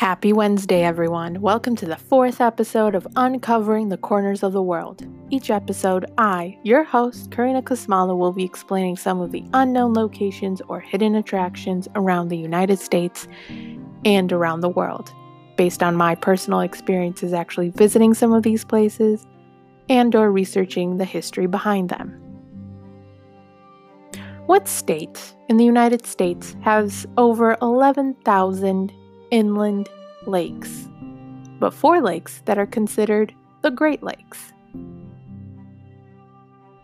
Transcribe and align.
Happy 0.00 0.32
Wednesday, 0.32 0.82
everyone. 0.82 1.40
Welcome 1.42 1.76
to 1.76 1.86
the 1.86 1.96
fourth 1.96 2.40
episode 2.40 2.94
of 2.94 3.06
Uncovering 3.16 3.90
the 3.90 3.96
Corners 3.96 4.42
of 4.42 4.52
the 4.52 4.62
World. 4.62 5.06
Each 5.30 5.50
episode, 5.50 6.10
I, 6.16 6.58
your 6.62 6.84
host, 6.84 7.30
Karina 7.30 7.62
Kosmala, 7.62 8.16
will 8.16 8.32
be 8.32 8.42
explaining 8.42 8.96
some 8.96 9.20
of 9.20 9.30
the 9.30 9.44
unknown 9.52 9.92
locations 9.92 10.60
or 10.68 10.80
hidden 10.80 11.14
attractions 11.14 11.86
around 11.94 12.28
the 12.28 12.36
United 12.36 12.78
States 12.78 13.28
and 14.04 14.32
around 14.32 14.62
the 14.62 14.68
world, 14.68 15.12
based 15.60 15.82
on 15.82 15.94
my 15.94 16.14
personal 16.14 16.60
experiences 16.60 17.34
actually 17.34 17.68
visiting 17.68 18.14
some 18.14 18.32
of 18.32 18.42
these 18.42 18.64
places 18.64 19.26
and 19.90 20.14
or 20.14 20.32
researching 20.32 20.96
the 20.96 21.04
history 21.04 21.46
behind 21.46 21.90
them. 21.90 22.18
What 24.46 24.66
state 24.66 25.34
in 25.50 25.58
the 25.58 25.66
United 25.66 26.06
States 26.06 26.56
has 26.62 27.06
over 27.18 27.58
11,000 27.60 28.90
inland 29.30 29.90
lakes, 30.26 30.88
but 31.58 31.74
four 31.74 32.00
lakes 32.00 32.40
that 32.46 32.56
are 32.56 32.64
considered 32.64 33.34
the 33.60 33.70
Great 33.70 34.02
Lakes. 34.02 34.54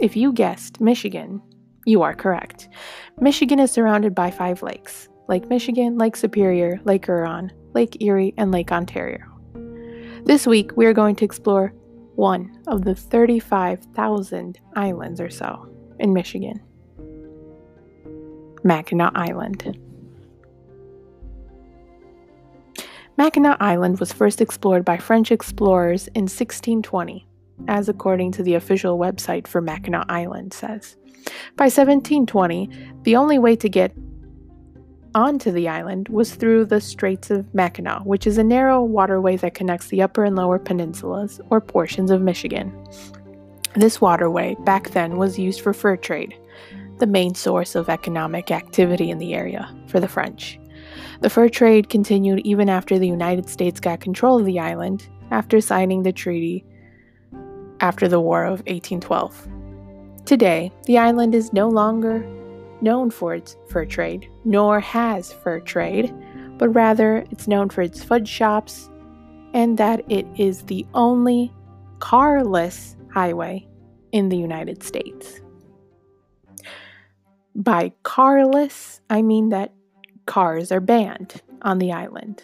If 0.00 0.16
you 0.16 0.32
guessed 0.32 0.80
Michigan, 0.80 1.42
you 1.84 2.00
are 2.00 2.14
correct. 2.14 2.70
Michigan 3.20 3.58
is 3.58 3.70
surrounded 3.70 4.14
by 4.14 4.30
five 4.30 4.62
lakes 4.62 5.10
Lake 5.32 5.48
Michigan, 5.48 5.96
Lake 5.96 6.14
Superior, 6.14 6.78
Lake 6.84 7.06
Huron, 7.06 7.50
Lake 7.72 8.02
Erie, 8.02 8.34
and 8.36 8.52
Lake 8.52 8.70
Ontario. 8.70 9.24
This 10.26 10.46
week, 10.46 10.76
we 10.76 10.84
are 10.84 10.92
going 10.92 11.16
to 11.16 11.24
explore 11.24 11.72
one 12.16 12.62
of 12.66 12.84
the 12.84 12.94
35,000 12.94 14.60
islands 14.76 15.22
or 15.22 15.30
so 15.30 15.66
in 15.98 16.12
Michigan 16.12 16.60
Mackinac 18.62 19.12
Island. 19.14 19.78
Mackinac 23.16 23.56
Island 23.58 24.00
was 24.00 24.12
first 24.12 24.42
explored 24.42 24.84
by 24.84 24.98
French 24.98 25.32
explorers 25.32 26.08
in 26.08 26.24
1620, 26.24 27.26
as 27.68 27.88
according 27.88 28.32
to 28.32 28.42
the 28.42 28.56
official 28.56 28.98
website 28.98 29.46
for 29.46 29.62
Mackinac 29.62 30.04
Island 30.10 30.52
says. 30.52 30.96
By 31.56 31.70
1720, 31.70 32.68
the 33.04 33.16
only 33.16 33.38
way 33.38 33.56
to 33.56 33.70
get 33.70 33.94
onto 35.14 35.50
the 35.50 35.68
island 35.68 36.08
was 36.08 36.34
through 36.34 36.66
the 36.66 36.80
Straits 36.80 37.30
of 37.30 37.52
Mackinac, 37.54 38.04
which 38.04 38.26
is 38.26 38.38
a 38.38 38.44
narrow 38.44 38.82
waterway 38.82 39.36
that 39.36 39.54
connects 39.54 39.88
the 39.88 40.02
upper 40.02 40.24
and 40.24 40.36
lower 40.36 40.58
peninsulas 40.58 41.40
or 41.50 41.60
portions 41.60 42.10
of 42.10 42.22
Michigan. 42.22 42.72
This 43.74 44.00
waterway, 44.00 44.56
back 44.60 44.90
then, 44.90 45.16
was 45.16 45.38
used 45.38 45.60
for 45.60 45.72
fur 45.72 45.96
trade, 45.96 46.34
the 46.98 47.06
main 47.06 47.34
source 47.34 47.74
of 47.74 47.88
economic 47.88 48.50
activity 48.50 49.10
in 49.10 49.18
the 49.18 49.34
area 49.34 49.74
for 49.86 50.00
the 50.00 50.08
French. 50.08 50.58
The 51.20 51.30
fur 51.30 51.48
trade 51.48 51.88
continued 51.88 52.40
even 52.40 52.68
after 52.68 52.98
the 52.98 53.08
United 53.08 53.48
States 53.48 53.80
got 53.80 54.00
control 54.00 54.38
of 54.38 54.46
the 54.46 54.60
island 54.60 55.08
after 55.30 55.60
signing 55.60 56.02
the 56.02 56.12
treaty 56.12 56.64
after 57.80 58.08
the 58.08 58.20
War 58.20 58.44
of 58.44 58.60
1812. 58.66 59.48
Today, 60.24 60.70
the 60.84 60.98
island 60.98 61.34
is 61.34 61.52
no 61.52 61.68
longer 61.68 62.24
known 62.82 63.10
for 63.10 63.34
its 63.34 63.56
fur 63.68 63.84
trade, 63.84 64.28
nor 64.44 64.80
has 64.80 65.32
fur 65.32 65.60
trade, 65.60 66.14
but 66.58 66.68
rather 66.70 67.24
it's 67.30 67.48
known 67.48 67.68
for 67.68 67.82
its 67.82 68.02
fudge 68.02 68.28
shops 68.28 68.90
and 69.54 69.78
that 69.78 70.02
it 70.10 70.26
is 70.36 70.62
the 70.62 70.86
only 70.94 71.52
carless 71.98 72.96
highway 73.12 73.66
in 74.12 74.28
the 74.28 74.36
United 74.36 74.82
States. 74.82 75.40
By 77.54 77.92
carless, 78.02 79.00
I 79.10 79.22
mean 79.22 79.50
that 79.50 79.72
cars 80.26 80.72
are 80.72 80.80
banned 80.80 81.42
on 81.62 81.78
the 81.78 81.92
island, 81.92 82.42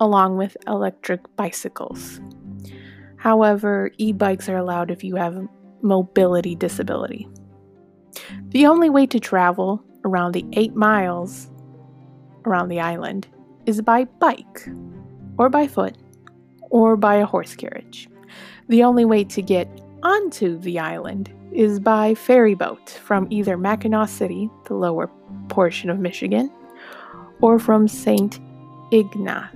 along 0.00 0.36
with 0.36 0.56
electric 0.66 1.20
bicycles. 1.36 2.20
However, 3.16 3.90
e 3.98 4.12
bikes 4.12 4.48
are 4.48 4.56
allowed 4.56 4.90
if 4.90 5.04
you 5.04 5.16
have 5.16 5.46
mobility 5.82 6.54
disability. 6.54 7.28
The 8.50 8.66
only 8.66 8.90
way 8.90 9.06
to 9.06 9.20
travel 9.20 9.82
around 10.04 10.32
the 10.32 10.44
8 10.54 10.74
miles 10.74 11.48
around 12.44 12.68
the 12.68 12.80
island 12.80 13.28
is 13.64 13.80
by 13.80 14.04
bike, 14.04 14.68
or 15.38 15.48
by 15.48 15.68
foot, 15.68 15.96
or 16.70 16.96
by 16.96 17.16
a 17.16 17.26
horse 17.26 17.54
carriage. 17.54 18.08
The 18.68 18.82
only 18.82 19.04
way 19.04 19.22
to 19.24 19.40
get 19.40 19.68
onto 20.02 20.58
the 20.58 20.80
island 20.80 21.30
is 21.52 21.78
by 21.78 22.14
ferry 22.14 22.54
boat 22.54 22.90
from 22.90 23.28
either 23.30 23.56
Mackinac 23.56 24.08
City, 24.08 24.50
the 24.66 24.74
lower 24.74 25.08
portion 25.48 25.88
of 25.88 26.00
Michigan, 26.00 26.50
or 27.40 27.60
from 27.60 27.86
St. 27.86 28.40
Ignace, 28.90 29.48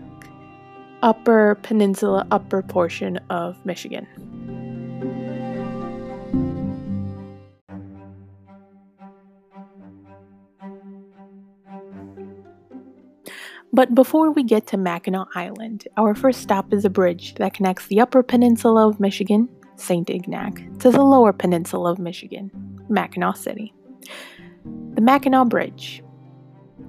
upper 1.03 1.56
peninsula, 1.62 2.27
upper 2.31 2.62
portion 2.62 3.19
of 3.28 3.65
Michigan. 3.66 4.06
But 13.74 13.92
before 13.92 14.30
we 14.30 14.44
get 14.44 14.68
to 14.68 14.76
Mackinac 14.76 15.26
Island, 15.34 15.88
our 15.96 16.14
first 16.14 16.40
stop 16.40 16.72
is 16.72 16.84
a 16.84 16.90
bridge 16.90 17.34
that 17.34 17.54
connects 17.54 17.88
the 17.88 18.00
upper 18.00 18.22
peninsula 18.22 18.86
of 18.86 19.00
Michigan, 19.00 19.48
St. 19.74 20.08
Ignace, 20.08 20.60
to 20.78 20.92
the 20.92 21.02
lower 21.02 21.32
peninsula 21.32 21.90
of 21.90 21.98
Michigan, 21.98 22.52
Mackinac 22.88 23.36
City. 23.36 23.74
The 24.94 25.00
Mackinac 25.00 25.48
Bridge 25.48 26.04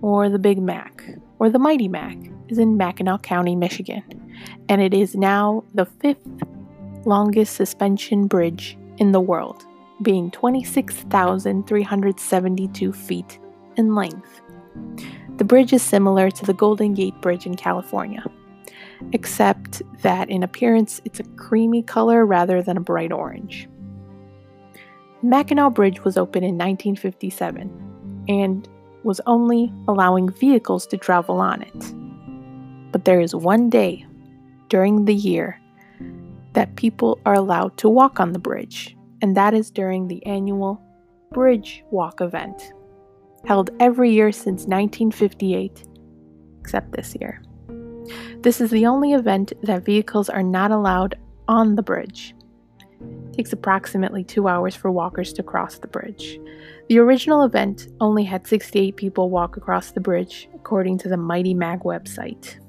or 0.03 0.29
the 0.29 0.38
Big 0.38 0.62
Mac, 0.62 1.03
or 1.40 1.50
the 1.50 1.57
Mighty 1.57 1.88
Mac, 1.88 2.18
is 2.50 2.59
in 2.59 2.78
Mackinac 2.78 3.23
County, 3.23 3.56
Michigan, 3.56 4.03
and 4.69 4.79
it 4.79 4.94
is 4.94 5.16
now 5.16 5.63
the 5.73 5.85
fifth 5.85 6.19
longest 7.03 7.56
suspension 7.56 8.28
bridge 8.28 8.78
in 8.97 9.12
the 9.12 9.19
world, 9.19 9.66
being 10.03 10.29
26,372 10.29 12.94
feet 12.94 13.40
in 13.75 13.96
length. 13.96 14.41
The 15.38 15.44
bridge 15.46 15.73
is 15.73 15.81
similar 15.81 16.31
to 16.31 16.46
the 16.46 16.53
Golden 16.53 16.94
Gate 16.94 17.19
Bridge 17.22 17.46
in 17.46 17.56
California, 17.56 18.23
except 19.12 19.81
that 20.01 20.29
in 20.29 20.44
appearance 20.44 21.01
it's 21.03 21.19
a 21.19 21.23
creamy 21.35 21.84
color 21.84 22.25
rather 22.25 22.62
than 22.62 22.78
a 22.78 22.81
bright 22.81 23.12
orange. 23.12 23.68
Mackinac 25.22 25.73
Bridge 25.73 26.03
was 26.03 26.18
opened 26.18 26.46
in 26.46 26.57
1957 26.57 28.25
and 28.29 28.69
was 29.03 29.19
only 29.25 29.73
allowing 29.88 30.29
vehicles 30.31 30.88
to 30.88 30.97
travel 30.97 31.40
on 31.40 31.62
it. 31.62 32.91
But 32.91 33.06
there 33.06 33.19
is 33.19 33.35
one 33.35 33.69
day 33.69 34.06
during 34.69 35.06
the 35.06 35.13
year 35.13 35.59
that 36.53 36.75
people 36.75 37.19
are 37.25 37.34
allowed 37.34 37.78
to 37.78 37.90
walk 37.90 38.19
on 38.19 38.31
the 38.31 38.40
bridge, 38.40 38.96
and 39.22 39.35
that 39.35 39.53
is 39.53 39.69
during 39.69 40.07
the 40.07 40.25
annual 40.25 40.81
Bridge 41.31 41.84
Walk 41.91 42.22
event, 42.22 42.72
held 43.48 43.70
every 43.80 44.12
year 44.12 44.32
since 44.32 44.66
1958, 44.66 45.86
except 46.62 46.92
this 46.92 47.16
year. 47.20 47.42
This 48.42 48.62
is 48.62 48.70
the 48.70 48.86
only 48.86 49.14
event 49.14 49.54
that 49.64 49.86
vehicles 49.86 50.30
are 50.30 50.44
not 50.44 50.72
allowed 50.72 51.16
on 51.48 51.76
the 51.76 51.84
bridge. 51.84 52.36
It 53.02 53.34
takes 53.34 53.54
approximately 53.54 54.24
two 54.24 54.48
hours 54.48 54.76
for 54.76 54.92
walkers 54.92 55.34
to 55.34 55.44
cross 55.44 55.80
the 55.80 55.88
bridge. 55.88 56.40
The 56.90 57.00
original 57.00 57.44
event 57.44 57.88
only 58.00 58.24
had 58.24 58.48
68 58.48 58.96
people 58.96 59.30
walk 59.30 59.58
across 59.58 59.91
the 59.91 60.00
bridge, 60.00 60.48
according 60.53 61.00
to 61.00 61.09
the 61.09 61.18
Mighty 61.18 61.53
Mac 61.53 61.84
website. 61.84 62.59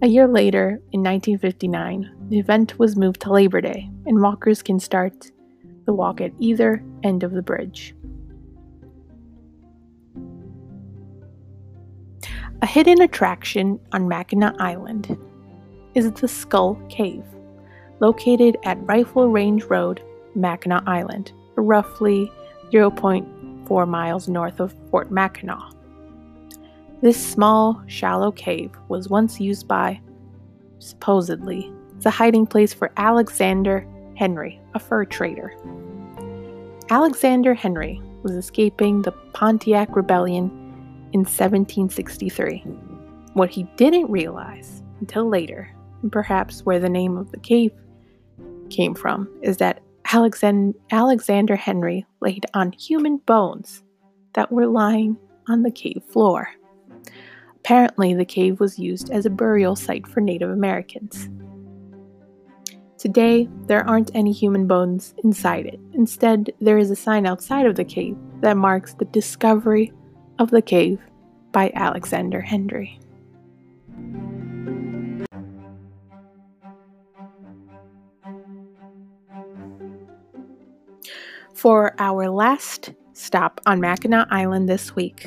A 0.00 0.06
year 0.06 0.28
later, 0.28 0.80
in 0.92 1.02
1959, 1.02 2.28
the 2.28 2.38
event 2.38 2.78
was 2.78 2.96
moved 2.96 3.20
to 3.22 3.32
Labor 3.32 3.60
Day, 3.60 3.90
and 4.06 4.22
walkers 4.22 4.62
can 4.62 4.78
start 4.78 5.30
the 5.86 5.92
walk 5.92 6.20
at 6.20 6.32
either 6.38 6.84
end 7.02 7.24
of 7.24 7.32
the 7.32 7.42
bridge. 7.42 7.94
A 12.60 12.66
hidden 12.66 13.00
attraction 13.00 13.78
on 13.92 14.08
Mackinac 14.08 14.56
Island 14.58 15.16
is 15.94 16.10
the 16.10 16.26
Skull 16.26 16.74
Cave, 16.88 17.24
located 18.00 18.56
at 18.64 18.82
Rifle 18.82 19.28
Range 19.28 19.62
Road, 19.66 20.02
Mackinac 20.34 20.82
Island, 20.84 21.30
roughly 21.54 22.28
0.4 22.72 23.88
miles 23.88 24.28
north 24.28 24.58
of 24.58 24.74
Fort 24.90 25.12
Mackinac. 25.12 25.72
This 27.00 27.24
small, 27.24 27.80
shallow 27.86 28.32
cave 28.32 28.72
was 28.88 29.08
once 29.08 29.38
used 29.38 29.68
by, 29.68 30.00
supposedly, 30.80 31.72
the 32.00 32.10
hiding 32.10 32.44
place 32.44 32.74
for 32.74 32.90
Alexander 32.96 33.86
Henry, 34.16 34.60
a 34.74 34.80
fur 34.80 35.04
trader. 35.04 35.54
Alexander 36.90 37.54
Henry 37.54 38.02
was 38.24 38.32
escaping 38.32 39.02
the 39.02 39.12
Pontiac 39.32 39.94
Rebellion 39.94 40.67
in 41.12 41.20
1763. 41.20 42.58
What 43.34 43.50
he 43.50 43.64
didn't 43.76 44.10
realize 44.10 44.82
until 45.00 45.28
later 45.28 45.74
and 46.02 46.12
perhaps 46.12 46.64
where 46.64 46.78
the 46.78 46.88
name 46.88 47.16
of 47.16 47.30
the 47.30 47.40
cave 47.40 47.72
came 48.70 48.94
from, 48.94 49.28
is 49.42 49.56
that 49.58 49.80
Alexander 50.12 51.56
Henry 51.56 52.06
laid 52.20 52.46
on 52.54 52.72
human 52.72 53.18
bones 53.18 53.82
that 54.34 54.50
were 54.52 54.66
lying 54.66 55.16
on 55.48 55.62
the 55.62 55.70
cave 55.70 56.02
floor. 56.08 56.48
Apparently, 57.56 58.14
the 58.14 58.24
cave 58.24 58.60
was 58.60 58.78
used 58.78 59.10
as 59.10 59.26
a 59.26 59.30
burial 59.30 59.76
site 59.76 60.06
for 60.06 60.20
Native 60.20 60.50
Americans. 60.50 61.28
Today, 62.96 63.48
there 63.66 63.86
aren't 63.86 64.14
any 64.14 64.32
human 64.32 64.66
bones 64.66 65.14
inside 65.22 65.66
it. 65.66 65.78
Instead, 65.92 66.52
there 66.60 66.78
is 66.78 66.90
a 66.90 66.96
sign 66.96 67.26
outside 67.26 67.66
of 67.66 67.76
the 67.76 67.84
cave 67.84 68.16
that 68.40 68.56
marks 68.56 68.94
the 68.94 69.04
discovery 69.06 69.92
of 70.38 70.50
the 70.50 70.62
cave 70.62 71.00
by 71.52 71.72
Alexander 71.74 72.40
Henry. 72.40 72.98
For 81.54 81.94
our 81.98 82.30
last 82.30 82.92
stop 83.14 83.60
on 83.66 83.80
Mackinac 83.80 84.28
Island 84.30 84.68
this 84.68 84.94
week, 84.94 85.26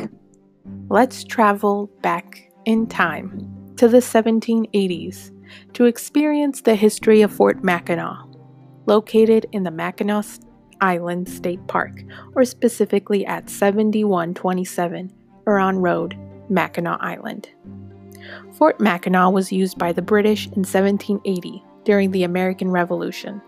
let's 0.90 1.26
travel 1.26 1.88
back 2.02 2.50
in 2.66 2.88
time 2.88 3.74
to 3.76 3.88
the 3.90 3.98
1780s 3.98 5.32
to 5.74 5.86
experience 5.86 6.62
the 6.62 6.76
history 6.76 7.22
of 7.22 7.34
Fort 7.34 7.64
Mackinac, 7.64 8.26
located 8.86 9.46
in 9.52 9.64
the 9.64 9.72
Mackinac 9.72 10.26
Island 10.82 11.30
State 11.30 11.66
Park, 11.68 12.04
or 12.36 12.44
specifically 12.44 13.26
at 13.26 13.50
7127 13.50 15.12
Huron 15.46 15.78
Road, 15.78 16.18
Mackinac 16.50 17.00
Island. 17.02 17.50
Fort 18.54 18.80
Mackinac 18.80 19.32
was 19.32 19.52
used 19.52 19.78
by 19.78 19.92
the 19.92 20.02
British 20.02 20.48
in 20.48 20.64
1780 20.64 21.64
during 21.84 22.12
the 22.12 22.24
American 22.24 22.70
Revolution, 22.70 23.42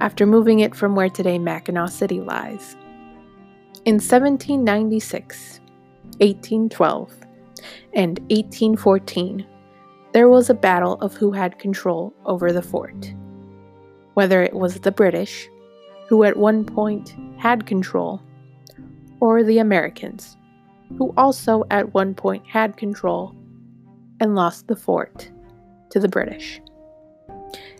after 0.00 0.26
moving 0.26 0.60
it 0.60 0.74
from 0.74 0.94
where 0.94 1.08
today 1.08 1.38
Mackinac 1.38 1.90
City 1.90 2.20
lies. 2.20 2.76
In 3.84 3.94
1796, 3.94 5.60
1812, 6.18 7.12
and 7.94 8.18
1814, 8.30 9.46
there 10.12 10.28
was 10.28 10.50
a 10.50 10.54
battle 10.54 10.94
of 10.94 11.14
who 11.14 11.30
had 11.30 11.58
control 11.58 12.12
over 12.24 12.52
the 12.52 12.62
fort. 12.62 13.12
Whether 14.14 14.42
it 14.42 14.54
was 14.54 14.80
the 14.80 14.92
British, 14.92 15.48
who 16.08 16.24
at 16.24 16.36
one 16.36 16.64
point 16.64 17.14
had 17.38 17.66
control, 17.66 18.22
or 19.20 19.42
the 19.42 19.58
Americans, 19.58 20.36
who 20.98 21.12
also 21.16 21.64
at 21.70 21.94
one 21.94 22.14
point 22.14 22.46
had 22.46 22.76
control 22.76 23.34
and 24.20 24.34
lost 24.34 24.68
the 24.68 24.76
fort 24.76 25.30
to 25.90 26.00
the 26.00 26.08
British. 26.08 26.60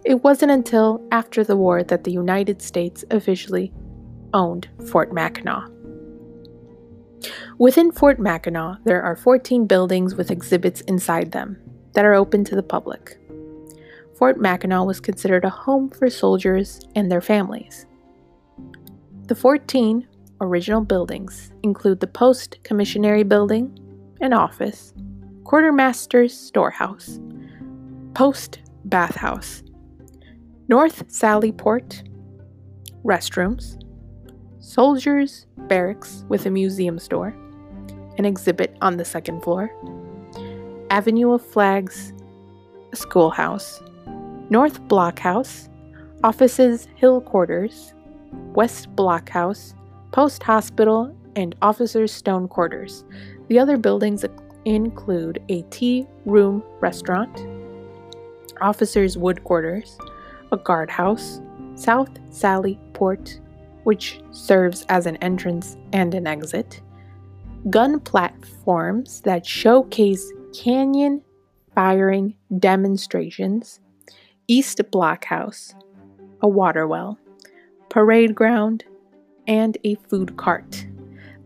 It 0.04 0.22
wasn't 0.22 0.52
until 0.52 1.02
after 1.10 1.42
the 1.42 1.56
war 1.56 1.82
that 1.82 2.04
the 2.04 2.12
United 2.12 2.62
States 2.62 3.04
officially 3.10 3.72
owned 4.32 4.68
Fort 4.90 5.12
Mackinac. 5.12 5.68
Within 7.58 7.90
Fort 7.90 8.18
Mackinac, 8.18 8.78
there 8.84 9.02
are 9.02 9.16
14 9.16 9.66
buildings 9.66 10.14
with 10.14 10.30
exhibits 10.30 10.82
inside 10.82 11.32
them 11.32 11.56
that 11.94 12.04
are 12.04 12.14
open 12.14 12.44
to 12.44 12.54
the 12.54 12.62
public. 12.62 13.18
Fort 14.14 14.38
Mackinac 14.38 14.86
was 14.86 15.00
considered 15.00 15.44
a 15.44 15.50
home 15.50 15.90
for 15.90 16.08
soldiers 16.08 16.80
and 16.94 17.10
their 17.10 17.20
families. 17.20 17.86
The 19.26 19.34
14 19.34 20.06
original 20.40 20.82
buildings 20.82 21.50
include 21.64 21.98
the 21.98 22.06
Post 22.06 22.58
Commissionary 22.62 23.28
Building 23.28 23.76
and 24.20 24.32
Office, 24.32 24.94
Quartermaster's 25.42 26.32
Storehouse, 26.32 27.18
Post 28.14 28.60
Bathhouse, 28.84 29.64
North 30.68 31.10
Sally 31.10 31.50
Port, 31.50 32.04
restrooms, 33.04 33.82
Soldiers 34.60 35.46
Barracks 35.56 36.24
with 36.28 36.46
a 36.46 36.50
museum 36.50 36.96
store, 37.00 37.34
an 38.18 38.24
exhibit 38.24 38.76
on 38.80 38.96
the 38.96 39.04
second 39.04 39.42
floor, 39.42 39.72
Avenue 40.90 41.32
of 41.32 41.44
Flags, 41.44 42.12
a 42.92 42.96
schoolhouse, 42.96 43.82
North 44.50 44.80
Blockhouse, 44.82 45.68
offices 46.22 46.86
Hill 46.94 47.20
Quarters, 47.20 47.92
West 48.56 48.88
Blockhouse, 48.96 49.74
Post 50.12 50.42
Hospital, 50.42 51.14
and 51.36 51.54
Officers 51.60 52.10
Stone 52.10 52.48
Quarters. 52.48 53.04
The 53.48 53.58
other 53.58 53.76
buildings 53.76 54.24
include 54.64 55.42
a 55.50 55.60
tea 55.70 56.06
room 56.24 56.62
restaurant, 56.80 57.46
Officers 58.62 59.18
Wood 59.18 59.44
Quarters, 59.44 59.98
a 60.50 60.56
guardhouse, 60.56 61.42
South 61.74 62.08
Sally 62.30 62.80
Port, 62.94 63.38
which 63.84 64.20
serves 64.30 64.86
as 64.88 65.04
an 65.04 65.16
entrance 65.16 65.76
and 65.92 66.14
an 66.14 66.26
exit, 66.26 66.80
gun 67.68 68.00
platforms 68.00 69.20
that 69.20 69.44
showcase 69.44 70.32
canyon 70.54 71.20
firing 71.74 72.34
demonstrations, 72.58 73.80
East 74.48 74.80
Blockhouse, 74.90 75.74
a 76.40 76.48
water 76.48 76.86
well, 76.86 77.18
parade 77.96 78.34
ground, 78.34 78.84
and 79.48 79.78
a 79.84 79.94
food 79.94 80.36
cart. 80.36 80.86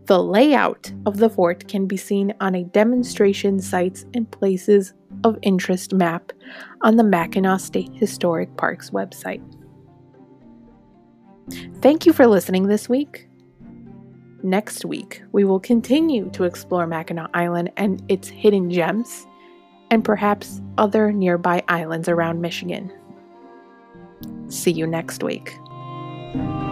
The 0.07 0.21
layout 0.21 0.91
of 1.05 1.15
the 1.15 1.29
fort 1.29 1.69
can 1.69 1.87
be 1.87 1.95
seen 1.95 2.33
on 2.41 2.55
a 2.55 2.65
demonstration 2.65 3.61
sites 3.61 4.05
and 4.13 4.29
places 4.29 4.93
of 5.23 5.39
interest 5.43 5.93
map 5.93 6.33
on 6.81 6.97
the 6.97 7.05
Mackinac 7.05 7.61
State 7.61 7.89
Historic 7.93 8.57
Parks 8.57 8.89
website. 8.89 9.41
Thank 11.81 12.05
you 12.05 12.11
for 12.11 12.27
listening 12.27 12.67
this 12.67 12.89
week. 12.89 13.29
Next 14.43 14.83
week, 14.83 15.23
we 15.31 15.45
will 15.45 15.61
continue 15.61 16.29
to 16.31 16.43
explore 16.43 16.85
Mackinac 16.85 17.29
Island 17.33 17.71
and 17.77 18.03
its 18.09 18.27
hidden 18.27 18.69
gems, 18.69 19.25
and 19.89 20.03
perhaps 20.03 20.61
other 20.77 21.13
nearby 21.13 21.63
islands 21.69 22.09
around 22.09 22.41
Michigan. 22.41 22.91
See 24.49 24.71
you 24.71 24.85
next 24.85 25.23
week. 25.23 25.57
Thank 26.33 26.61
you. 26.63 26.70